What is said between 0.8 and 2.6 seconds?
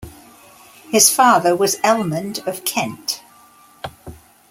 His father was Ealhmund